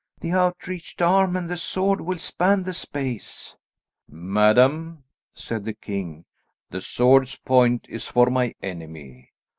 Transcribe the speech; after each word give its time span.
The 0.19 0.31
outreached 0.31 0.99
arm 0.99 1.35
and 1.35 1.47
the 1.47 1.55
sword 1.55 2.01
will 2.01 2.17
span 2.17 2.63
the 2.63 2.73
space." 2.73 3.55
"Madam," 4.09 5.03
said 5.35 5.63
the 5.63 5.75
king, 5.75 6.25
"the 6.71 6.81
sword's 6.81 7.35
point 7.35 7.85
is 7.87 8.07
for 8.07 8.31
my 8.31 8.55
enemy. 8.63 9.29